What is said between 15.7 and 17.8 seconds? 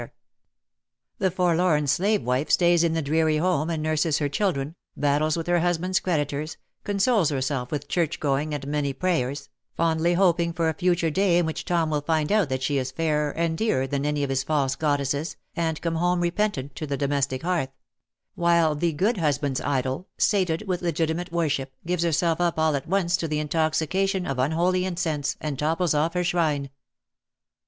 come home repentant to the domestic hearth: